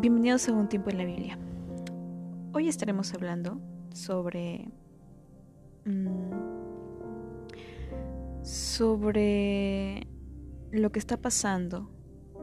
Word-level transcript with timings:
Bienvenidos 0.00 0.48
a 0.48 0.54
un 0.54 0.66
tiempo 0.66 0.88
en 0.88 0.96
la 0.96 1.04
Biblia. 1.04 1.38
Hoy 2.54 2.68
estaremos 2.68 3.12
hablando 3.12 3.60
sobre 3.92 4.70
mm, 5.84 6.30
sobre 8.42 10.06
lo 10.70 10.90
que 10.90 10.98
está 10.98 11.18
pasando 11.18 11.90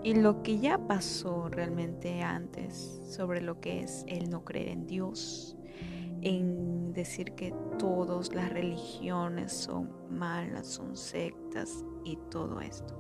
y 0.04 0.14
lo 0.14 0.44
que 0.44 0.60
ya 0.60 0.78
pasó 0.78 1.50
realmente 1.50 2.22
antes 2.22 3.02
sobre 3.10 3.42
lo 3.42 3.60
que 3.60 3.80
es 3.80 4.06
el 4.08 4.30
no 4.30 4.46
creer 4.46 4.68
en 4.68 4.86
Dios, 4.86 5.58
en 6.22 6.94
decir 6.94 7.32
que 7.34 7.56
todas 7.80 8.36
las 8.36 8.52
religiones 8.54 9.52
son 9.52 9.90
malas, 10.12 10.68
son 10.68 10.96
sectas 10.96 11.84
y 12.04 12.20
todo 12.30 12.62
esto. 12.62 12.94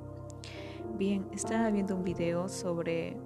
Bien, 0.97 1.27
estaba 1.31 1.69
viendo 1.69 1.95
un 1.95 2.03
video 2.03 2.49
sobre 2.49 3.17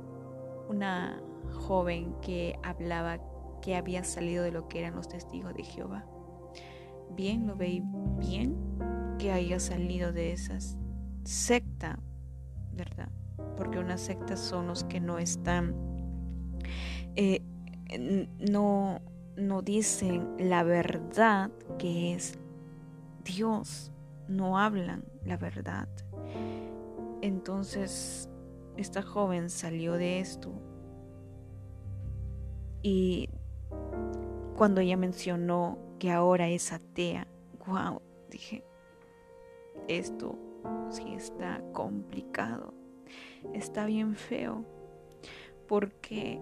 una 0.71 1.21
joven 1.67 2.15
que 2.21 2.57
hablaba 2.63 3.19
que 3.61 3.75
había 3.75 4.03
salido 4.03 4.43
de 4.43 4.51
lo 4.51 4.67
que 4.67 4.79
eran 4.79 4.95
los 4.95 5.09
testigos 5.09 5.53
de 5.53 5.63
Jehová. 5.63 6.05
Bien, 7.13 7.45
lo 7.45 7.55
veí 7.55 7.83
bien 8.17 8.55
que 9.19 9.31
haya 9.31 9.59
salido 9.59 10.13
de 10.13 10.31
esa 10.31 10.57
secta, 11.25 11.99
¿verdad? 12.73 13.09
Porque 13.57 13.79
una 13.79 13.97
secta 13.97 14.37
son 14.37 14.67
los 14.67 14.85
que 14.85 15.01
no 15.01 15.19
están, 15.19 15.75
eh, 17.15 17.41
no, 18.49 19.01
no 19.35 19.61
dicen 19.61 20.29
la 20.39 20.63
verdad 20.63 21.51
que 21.77 22.13
es 22.13 22.39
Dios, 23.25 23.91
no 24.29 24.57
hablan 24.57 25.03
la 25.25 25.35
verdad. 25.35 25.89
Entonces, 27.21 28.30
esta 28.77 29.01
joven 29.01 29.49
salió 29.49 29.93
de 29.93 30.19
esto 30.19 30.51
y 32.83 33.29
cuando 34.55 34.81
ella 34.81 34.97
mencionó 34.97 35.77
que 35.99 36.11
ahora 36.11 36.47
es 36.47 36.71
atea, 36.71 37.27
wow, 37.67 38.01
dije, 38.29 38.63
esto 39.87 40.37
sí 40.89 41.13
está 41.13 41.61
complicado, 41.73 42.73
está 43.53 43.85
bien 43.85 44.15
feo, 44.15 44.65
porque 45.67 46.41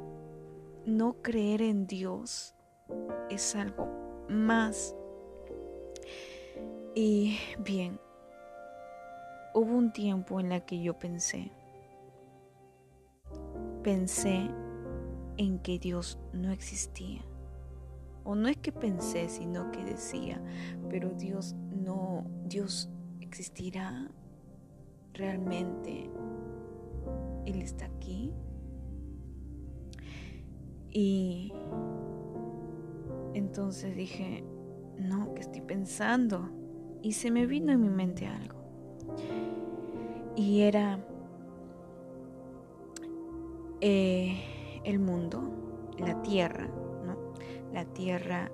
no 0.86 1.22
creer 1.22 1.62
en 1.62 1.88
Dios 1.88 2.56
es 3.30 3.56
algo 3.56 3.88
más. 4.30 4.96
Y 6.96 7.38
bien, 7.60 8.00
hubo 9.54 9.76
un 9.76 9.92
tiempo 9.92 10.40
en 10.40 10.50
la 10.50 10.66
que 10.66 10.82
yo 10.82 10.98
pensé, 10.98 11.52
pensé 13.84 14.50
en 15.38 15.60
que 15.60 15.80
Dios 15.80 16.20
no 16.34 16.52
existía. 16.52 17.22
O 18.24 18.36
no 18.36 18.48
es 18.48 18.58
que 18.58 18.72
pensé, 18.72 19.30
sino 19.30 19.72
que 19.72 19.84
decía, 19.84 20.42
pero 20.90 21.10
Dios 21.10 21.56
no, 21.72 22.26
Dios 22.46 22.90
existirá 23.22 24.12
realmente. 25.14 26.10
Él 27.46 27.62
está 27.62 27.86
aquí. 27.86 28.32
Y 30.92 31.54
entonces 33.34 33.96
dije, 33.96 34.44
no, 34.98 35.34
que 35.34 35.42
estoy 35.42 35.62
pensando. 35.62 36.50
Y 37.02 37.14
se 37.14 37.32
me 37.32 37.46
vino 37.46 37.72
en 37.72 37.82
mi 37.82 37.90
mente 37.90 38.28
algo. 38.28 38.60
Y 40.36 40.62
era... 40.62 41.00
Eh, 43.82 44.82
el 44.84 45.00
mundo, 45.00 45.94
la 45.98 46.22
tierra, 46.22 46.68
¿no? 47.06 47.34
La 47.72 47.86
tierra 47.86 48.52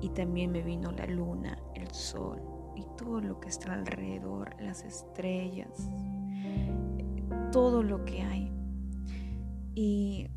y 0.00 0.10
también 0.10 0.52
me 0.52 0.62
vino 0.62 0.92
la 0.92 1.06
luna, 1.06 1.58
el 1.74 1.90
sol 1.92 2.42
y 2.76 2.84
todo 2.96 3.20
lo 3.20 3.40
que 3.40 3.48
está 3.48 3.72
alrededor, 3.72 4.54
las 4.60 4.84
estrellas, 4.84 5.88
todo 7.50 7.82
lo 7.82 8.04
que 8.04 8.22
hay. 8.22 8.52
Y, 9.74 10.28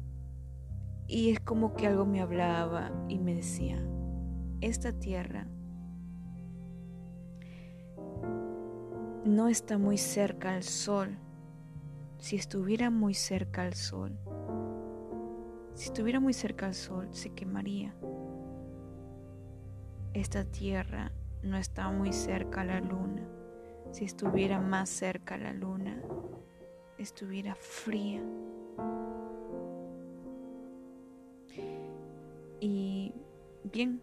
y 1.07 1.31
es 1.31 1.39
como 1.39 1.73
que 1.73 1.87
algo 1.87 2.05
me 2.05 2.21
hablaba 2.21 2.91
y 3.09 3.19
me 3.19 3.35
decía, 3.35 3.77
esta 4.61 4.93
tierra 4.93 5.47
no 9.25 9.47
está 9.47 9.77
muy 9.77 9.97
cerca 9.97 10.53
al 10.53 10.63
sol. 10.63 11.17
Si 12.19 12.35
estuviera 12.35 12.89
muy 12.89 13.13
cerca 13.13 13.63
al 13.63 13.73
sol, 13.73 14.17
si 15.73 15.85
estuviera 15.85 16.19
muy 16.19 16.33
cerca 16.33 16.65
al 16.65 16.73
sol, 16.73 17.07
se 17.11 17.29
quemaría. 17.33 17.95
Esta 20.13 20.43
tierra 20.43 21.13
no 21.43 21.55
está 21.55 21.89
muy 21.89 22.11
cerca 22.11 22.61
a 22.61 22.65
la 22.65 22.81
luna. 22.81 23.25
Si 23.91 24.03
estuviera 24.03 24.59
más 24.59 24.89
cerca 24.89 25.35
a 25.35 25.37
la 25.37 25.53
luna, 25.53 26.01
estuviera 26.97 27.55
fría. 27.55 28.21
Y 32.59 33.13
bien, 33.63 34.01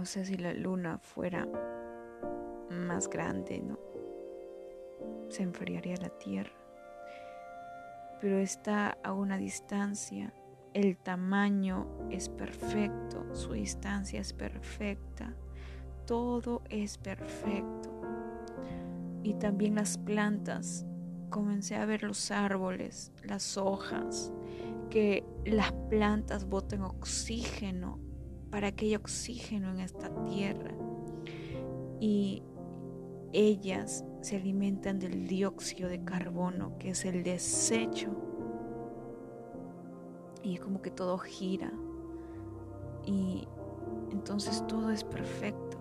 o 0.00 0.04
sea, 0.04 0.24
si 0.24 0.38
la 0.38 0.54
luna 0.54 0.98
fuera 0.98 1.46
más 2.70 3.10
grande, 3.10 3.60
¿no? 3.60 3.87
Se 5.28 5.42
enfriaría 5.42 5.96
la 5.96 6.10
tierra 6.10 6.58
pero 8.20 8.38
está 8.38 8.98
a 9.02 9.12
una 9.12 9.36
distancia. 9.38 10.32
El 10.74 10.96
tamaño 10.98 11.86
es 12.10 12.28
perfecto, 12.28 13.34
su 13.34 13.52
distancia 13.52 14.20
es 14.20 14.32
perfecta, 14.32 15.34
todo 16.06 16.62
es 16.68 16.98
perfecto. 16.98 17.90
Y 19.22 19.34
también 19.34 19.74
las 19.74 19.98
plantas, 19.98 20.86
comencé 21.30 21.76
a 21.76 21.84
ver 21.84 22.02
los 22.02 22.30
árboles, 22.30 23.12
las 23.24 23.56
hojas, 23.56 24.32
que 24.90 25.24
las 25.44 25.72
plantas 25.90 26.48
boten 26.48 26.82
oxígeno 26.82 27.98
para 28.50 28.72
que 28.72 28.86
haya 28.86 28.98
oxígeno 28.98 29.70
en 29.70 29.80
esta 29.80 30.10
tierra. 30.24 30.72
Y 32.00 32.42
ellas 33.32 34.04
se 34.20 34.36
alimentan 34.36 34.98
del 34.98 35.26
dióxido 35.26 35.88
de 35.88 36.02
carbono, 36.04 36.76
que 36.78 36.90
es 36.90 37.04
el 37.04 37.22
desecho. 37.22 38.10
Y 40.42 40.54
es 40.54 40.60
como 40.60 40.80
que 40.80 40.90
todo 40.90 41.18
gira. 41.18 41.72
Y 43.04 43.46
entonces 44.10 44.66
todo 44.66 44.90
es 44.90 45.04
perfecto. 45.04 45.78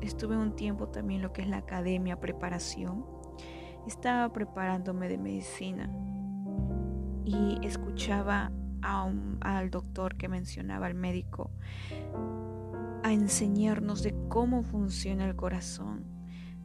Estuve 0.00 0.36
un 0.36 0.56
tiempo 0.56 0.88
también 0.88 1.22
lo 1.22 1.32
que 1.32 1.42
es 1.42 1.48
la 1.48 1.58
academia, 1.58 2.18
preparación. 2.18 3.06
Estaba 3.86 4.32
preparándome 4.32 5.08
de 5.08 5.18
medicina 5.18 5.90
y 7.24 7.58
escuchaba 7.62 8.50
al 8.82 9.70
doctor 9.70 10.16
que 10.16 10.28
mencionaba, 10.28 10.86
al 10.86 10.94
médico, 10.94 11.50
a 13.02 13.12
enseñarnos 13.12 14.02
de 14.02 14.14
cómo 14.28 14.62
funciona 14.62 15.26
el 15.26 15.36
corazón, 15.36 16.04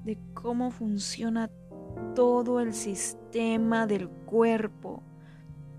de 0.03 0.19
cómo 0.33 0.71
funciona 0.71 1.49
todo 2.15 2.59
el 2.59 2.73
sistema 2.73 3.87
del 3.87 4.09
cuerpo, 4.09 5.03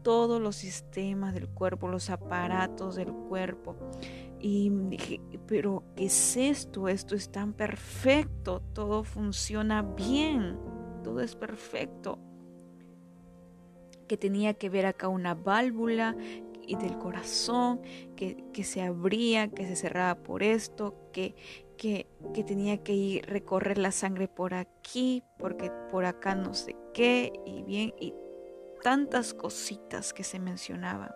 todos 0.03 0.41
los 0.41 0.57
sistemas 0.57 1.35
del 1.35 1.49
cuerpo, 1.49 1.89
los 1.89 2.11
aparatos 2.11 2.97
del 2.97 3.13
cuerpo. 3.13 3.77
Y 4.41 4.71
dije, 4.71 5.21
pero 5.47 5.85
¿qué 5.97 6.07
es 6.07 6.37
esto? 6.37 6.89
Esto 6.89 7.15
es 7.15 7.31
tan 7.31 7.53
perfecto, 7.53 8.63
todo 8.73 9.05
funciona 9.05 9.83
bien, 9.83 10.59
todo 11.03 11.21
es 11.21 11.35
perfecto. 11.35 12.19
Que 14.07 14.17
tenía 14.17 14.55
que 14.55 14.71
ver 14.71 14.87
acá 14.87 15.09
una 15.09 15.35
válvula, 15.35 16.17
y 16.69 16.77
del 16.77 16.99
corazón, 16.99 17.81
que, 18.15 18.63
se 18.63 18.83
abría, 18.83 19.49
que 19.49 19.67
se 19.67 19.75
cerraba 19.75 20.23
por 20.23 20.43
esto, 20.43 20.95
que, 21.13 21.35
que, 21.79 22.07
que, 22.35 22.45
tenía 22.45 22.83
que 22.85 22.93
ir 22.93 23.27
recorrer 23.27 23.79
la 23.79 23.91
sangre 23.91 24.29
por 24.29 24.53
aquí, 24.53 25.23
porque 25.39 25.73
por 25.91 26.05
acá 26.05 26.35
no 26.35 26.53
sé 26.53 26.77
qué, 26.93 27.33
y 27.47 27.63
bien, 27.63 27.95
y 27.99 28.13
tantas 28.83 29.33
cositas 29.33 30.13
que 30.13 30.25
se 30.25 30.39
mencionaban. 30.39 31.11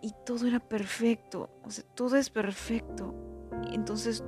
Y 0.00 0.14
todo 0.24 0.46
era 0.48 0.58
perfecto, 0.58 1.50
o 1.62 1.70
sea, 1.70 1.84
todo 1.94 2.16
es 2.16 2.30
perfecto. 2.30 3.14
Entonces 3.72 4.24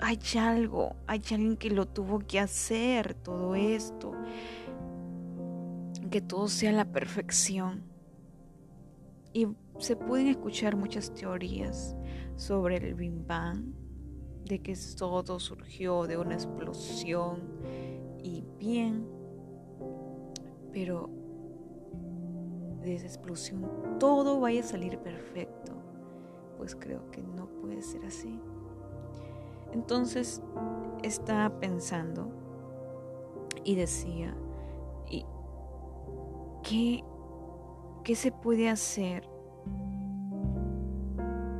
hay 0.00 0.18
algo, 0.38 0.96
hay 1.06 1.20
alguien 1.30 1.56
que 1.56 1.70
lo 1.70 1.86
tuvo 1.86 2.20
que 2.20 2.40
hacer, 2.40 3.14
todo 3.14 3.54
esto. 3.54 4.12
Que 6.10 6.20
todo 6.20 6.48
sea 6.48 6.72
la 6.72 6.84
perfección. 6.84 7.91
Y 9.32 9.48
se 9.78 9.96
pueden 9.96 10.28
escuchar 10.28 10.76
muchas 10.76 11.12
teorías 11.14 11.96
sobre 12.36 12.76
el 12.76 12.94
Big 12.94 13.26
Bang, 13.26 13.74
de 14.44 14.60
que 14.60 14.76
todo 14.96 15.38
surgió 15.38 16.06
de 16.06 16.16
una 16.18 16.34
explosión 16.34 17.40
y 18.22 18.44
bien, 18.58 19.06
pero 20.72 21.08
de 22.82 22.94
esa 22.96 23.06
explosión 23.06 23.70
todo 23.98 24.40
vaya 24.40 24.60
a 24.60 24.64
salir 24.64 24.98
perfecto. 24.98 25.72
Pues 26.58 26.76
creo 26.76 27.10
que 27.10 27.22
no 27.22 27.46
puede 27.60 27.82
ser 27.82 28.04
así. 28.04 28.40
Entonces 29.72 30.42
estaba 31.02 31.58
pensando 31.58 32.28
y 33.64 33.74
decía, 33.74 34.36
¿y 35.10 35.24
qué, 36.62 37.04
qué 38.02 38.16
se 38.16 38.32
puede 38.32 38.68
hacer 38.68 39.28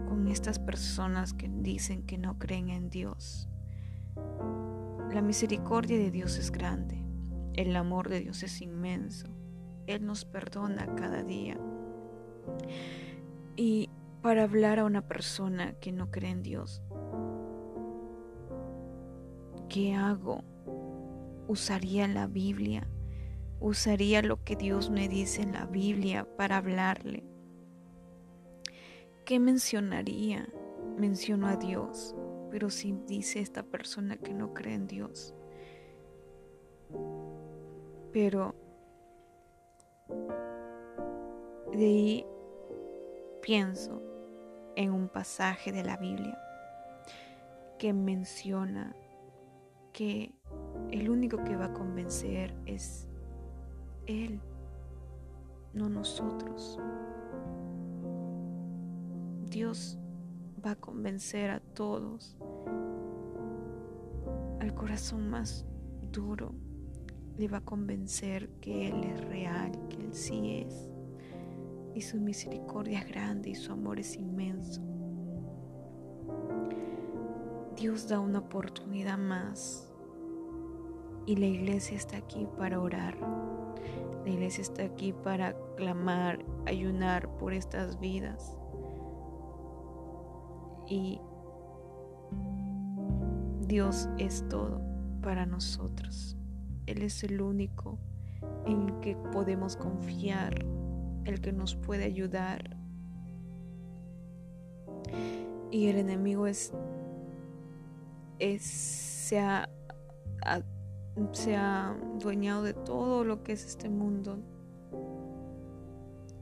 con 0.08 0.26
estas 0.28 0.58
personas 0.58 1.32
que 1.34 1.48
dicen 1.48 2.02
que 2.02 2.18
no 2.18 2.38
creen 2.38 2.70
en 2.70 2.90
Dios? 2.90 3.48
La 5.12 5.22
misericordia 5.22 5.98
de 5.98 6.10
Dios 6.10 6.38
es 6.38 6.50
grande, 6.50 7.04
el 7.54 7.76
amor 7.76 8.08
de 8.08 8.20
Dios 8.20 8.42
es 8.42 8.60
inmenso, 8.60 9.28
Él 9.86 10.04
nos 10.04 10.24
perdona 10.24 10.94
cada 10.96 11.22
día. 11.22 11.58
Y 13.56 13.90
para 14.22 14.44
hablar 14.44 14.78
a 14.78 14.84
una 14.84 15.06
persona 15.06 15.74
que 15.74 15.92
no 15.92 16.10
cree 16.10 16.30
en 16.30 16.42
Dios, 16.42 16.82
¿qué 19.68 19.94
hago? 19.94 20.42
Usaría 21.46 22.08
la 22.08 22.26
Biblia, 22.26 22.88
usaría 23.62 24.22
lo 24.22 24.42
que 24.42 24.56
Dios 24.56 24.90
me 24.90 25.08
dice 25.08 25.42
en 25.42 25.52
la 25.52 25.66
Biblia 25.66 26.26
para 26.36 26.56
hablarle. 26.56 27.22
¿Qué 29.24 29.38
mencionaría? 29.38 30.48
Menciono 30.98 31.46
a 31.46 31.56
Dios, 31.56 32.14
pero 32.50 32.70
si 32.70 32.92
dice 33.06 33.38
esta 33.38 33.62
persona 33.62 34.16
que 34.16 34.34
no 34.34 34.52
cree 34.52 34.74
en 34.74 34.88
Dios. 34.88 35.34
Pero 38.12 38.54
de 41.72 41.86
ahí 41.86 42.26
pienso 43.42 44.02
en 44.74 44.92
un 44.92 45.08
pasaje 45.08 45.70
de 45.70 45.84
la 45.84 45.96
Biblia 45.96 46.36
que 47.78 47.92
menciona 47.92 48.94
que 49.92 50.34
el 50.90 51.08
único 51.08 51.42
que 51.44 51.56
va 51.56 51.66
a 51.66 51.72
convencer 51.72 52.54
es 52.66 53.08
Él, 54.06 54.40
no 55.72 55.88
nosotros. 55.88 56.78
Dios 59.48 59.98
va 60.64 60.72
a 60.72 60.76
convencer 60.76 61.50
a 61.50 61.60
todos, 61.60 62.36
al 64.60 64.74
corazón 64.74 65.28
más 65.28 65.66
duro, 66.10 66.54
le 67.36 67.48
va 67.48 67.58
a 67.58 67.64
convencer 67.64 68.48
que 68.60 68.88
Él 68.88 69.04
es 69.04 69.24
real, 69.26 69.72
que 69.88 69.96
Él 69.96 70.14
sí 70.14 70.64
es, 70.66 70.88
y 71.94 72.00
su 72.00 72.18
misericordia 72.18 73.00
es 73.00 73.08
grande 73.08 73.50
y 73.50 73.54
su 73.54 73.72
amor 73.72 74.00
es 74.00 74.16
inmenso. 74.16 74.80
Dios 77.76 78.08
da 78.08 78.20
una 78.20 78.38
oportunidad 78.38 79.18
más 79.18 79.91
y 81.26 81.36
la 81.36 81.46
iglesia 81.46 81.96
está 81.96 82.16
aquí 82.18 82.46
para 82.58 82.80
orar. 82.80 83.16
La 84.24 84.30
iglesia 84.30 84.62
está 84.62 84.84
aquí 84.84 85.12
para 85.12 85.54
clamar, 85.76 86.44
ayunar 86.66 87.28
por 87.38 87.52
estas 87.52 87.98
vidas. 87.98 88.56
Y 90.88 91.20
Dios 93.66 94.08
es 94.18 94.46
todo 94.48 94.80
para 95.22 95.46
nosotros. 95.46 96.36
Él 96.86 97.02
es 97.02 97.22
el 97.24 97.40
único 97.40 97.98
en 98.66 98.88
el 98.88 99.00
que 99.00 99.16
podemos 99.32 99.76
confiar, 99.76 100.64
el 101.24 101.40
que 101.40 101.52
nos 101.52 101.74
puede 101.74 102.04
ayudar. 102.04 102.76
Y 105.70 105.86
el 105.86 105.96
enemigo 105.96 106.46
es 106.46 106.72
se, 108.58 109.38
ha, 109.38 109.68
se 111.32 111.56
ha 111.56 111.96
dueñado 112.18 112.62
de 112.62 112.74
todo 112.74 113.24
lo 113.24 113.42
que 113.42 113.52
es 113.52 113.64
este 113.64 113.88
mundo 113.88 114.38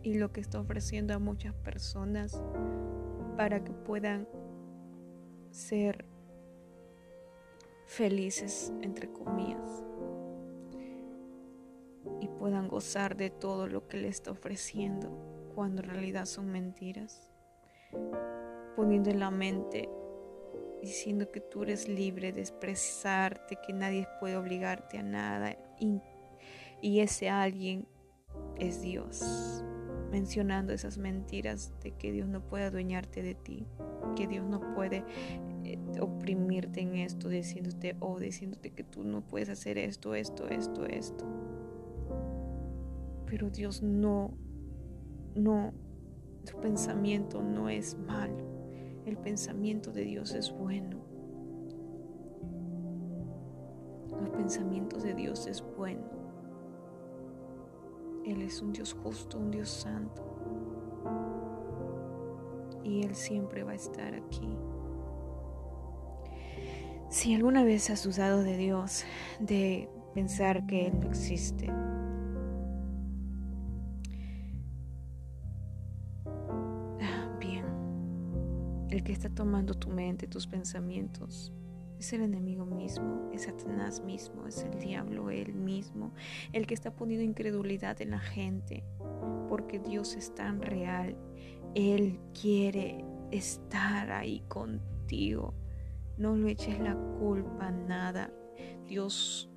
y 0.02 0.14
lo 0.14 0.32
que 0.32 0.40
está 0.40 0.61
ofreciendo 0.61 1.14
a 1.14 1.19
muchas 1.19 1.55
personas 1.55 2.40
para 3.37 3.62
que 3.62 3.72
puedan 3.72 4.28
ser 5.50 6.05
felices, 7.87 8.72
entre 8.82 9.11
comillas, 9.12 9.84
y 12.20 12.28
puedan 12.28 12.69
gozar 12.69 13.16
de 13.16 13.31
todo 13.31 13.66
lo 13.66 13.88
que 13.88 13.96
le 13.96 14.08
está 14.08 14.31
ofreciendo 14.31 15.11
cuando 15.55 15.82
en 15.82 15.90
realidad 15.90 16.26
son 16.26 16.50
mentiras, 16.50 17.31
poniendo 18.76 19.11
en 19.11 19.20
la 19.20 19.31
mente 19.31 19.88
diciendo 20.81 21.31
que 21.31 21.41
tú 21.41 21.62
eres 21.62 21.88
libre 21.88 22.32
de 22.32 22.41
expresarte, 22.41 23.56
que 23.67 23.73
nadie 23.73 24.06
puede 24.19 24.37
obligarte 24.37 24.99
a 24.99 25.03
nada 25.03 25.56
y, 25.79 26.00
ese 26.82 27.29
alguien 27.29 27.87
es 28.59 28.81
Dios, 28.81 29.62
mencionando 30.11 30.73
esas 30.73 30.97
mentiras 30.97 31.73
de 31.82 31.93
que 31.93 32.11
Dios 32.11 32.29
no 32.29 32.41
puede 32.41 32.65
adueñarte 32.65 33.23
de 33.23 33.35
ti, 33.35 33.67
que 34.17 34.27
Dios 34.27 34.47
no 34.47 34.75
puede 34.75 35.05
eh, 35.65 35.79
oprimirte 36.00 36.81
en 36.81 36.97
esto, 36.97 37.29
diciéndote 37.29 37.97
o 38.00 38.19
diciéndote 38.19 38.71
que 38.71 38.83
tú 38.83 39.05
no 39.05 39.21
puedes 39.21 39.50
hacer 39.50 39.76
esto, 39.76 40.15
esto, 40.15 40.49
esto, 40.49 40.87
esto. 40.87 41.26
Pero 43.26 43.50
Dios 43.50 43.83
no, 43.83 44.33
no, 45.35 45.73
su 46.44 46.56
pensamiento 46.61 47.43
no 47.43 47.69
es 47.69 47.97
malo 47.99 48.60
el 49.06 49.17
pensamiento 49.17 49.93
de 49.93 50.02
Dios 50.02 50.32
es 50.35 50.52
bueno. 50.52 50.99
Los 54.20 54.31
pensamientos 54.31 55.02
de 55.02 55.14
Dios 55.14 55.47
es 55.47 55.64
bueno. 55.76 56.02
Él 58.26 58.43
es 58.43 58.61
un 58.61 58.73
Dios 58.73 58.93
justo, 58.93 59.38
un 59.38 59.50
Dios 59.50 59.69
santo. 59.69 60.23
Y 62.85 63.02
Él 63.02 63.14
siempre 63.14 63.62
va 63.62 63.73
a 63.73 63.76
estar 63.76 64.14
aquí. 64.14 64.56
Si 67.08 67.35
alguna 67.35 67.64
vez 67.64 67.91
has 67.91 68.05
dudado 68.05 68.43
de 68.43 68.56
Dios, 68.56 69.04
de 69.40 69.88
pensar 70.14 70.66
que 70.66 70.87
Él 70.87 71.00
no 71.00 71.09
existe, 71.09 71.69
El 79.00 79.04
que 79.04 79.12
está 79.12 79.30
tomando 79.30 79.73
tu 79.73 79.88
mente, 79.88 80.26
tus 80.26 80.47
pensamientos, 80.47 81.54
es 81.99 82.12
el 82.12 82.21
enemigo 82.21 82.66
mismo, 82.66 83.30
es 83.33 83.45
Satanás 83.45 84.02
mismo, 84.04 84.47
es 84.47 84.62
el 84.62 84.78
diablo 84.78 85.30
él 85.30 85.54
mismo, 85.54 86.12
el 86.52 86.66
que 86.66 86.75
está 86.75 86.95
poniendo 86.95 87.25
incredulidad 87.25 88.02
en 88.02 88.11
la 88.11 88.19
gente, 88.19 88.85
porque 89.49 89.78
Dios 89.78 90.16
es 90.16 90.35
tan 90.35 90.61
real. 90.61 91.16
Él 91.75 92.21
quiere 92.38 93.02
estar 93.30 94.12
ahí 94.12 94.45
contigo. 94.49 95.54
No 96.19 96.37
le 96.37 96.50
eches 96.50 96.78
la 96.78 96.95
culpa 96.95 97.69
a 97.69 97.71
nada. 97.71 98.30
Dios, 98.87 99.49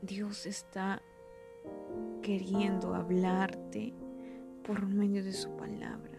Dios 0.00 0.44
está 0.46 1.00
queriendo 2.20 2.96
hablarte 2.96 3.94
por 4.64 4.88
medio 4.88 5.22
de 5.22 5.32
su 5.32 5.54
palabra. 5.56 6.11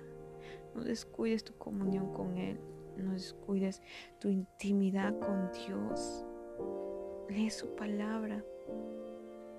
No 0.76 0.84
descuides 0.84 1.44
tu 1.44 1.54
comunión 1.58 2.14
con 2.14 2.38
Él. 2.38 2.60
No 2.98 3.14
descuides 3.14 3.82
tu 4.20 4.30
intimidad 4.30 5.18
con 5.20 5.52
Dios. 5.52 6.26
Lee 7.30 7.50
su 7.50 7.76
palabra. 7.76 8.44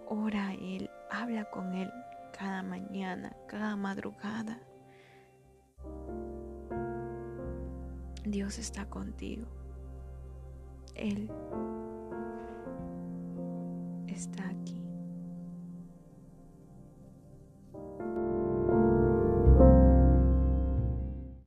Ora 0.06 0.48
a 0.48 0.54
Él. 0.54 0.90
Habla 1.10 1.44
con 1.50 1.74
Él 1.74 1.90
cada 2.36 2.62
mañana, 2.62 3.36
cada 3.46 3.76
madrugada. 3.76 4.60
Dios 8.24 8.58
está 8.58 8.88
contigo. 8.88 9.46
Él 10.94 11.30
está 14.08 14.48
aquí. 14.48 14.83